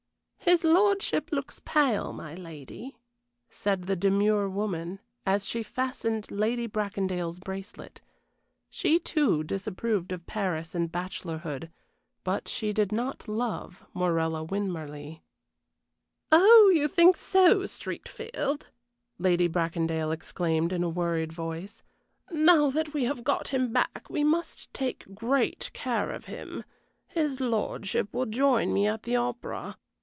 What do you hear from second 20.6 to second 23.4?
in a worried voice. "Now that we have